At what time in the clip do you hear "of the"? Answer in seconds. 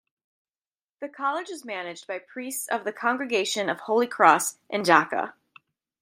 2.67-2.91